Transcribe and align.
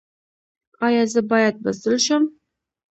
ایا 0.85 1.03
زه 1.13 1.21
باید 1.31 1.55
بزدل 1.63 1.97
شم؟ 2.05 2.23